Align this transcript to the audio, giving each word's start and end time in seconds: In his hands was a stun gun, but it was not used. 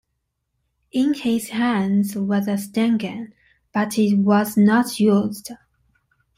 In 0.91 1.13
his 1.13 1.49
hands 1.49 2.15
was 2.15 2.47
a 2.47 2.57
stun 2.57 2.97
gun, 2.97 3.33
but 3.71 3.99
it 3.99 4.17
was 4.17 4.57
not 4.57 4.99
used. 4.99 5.51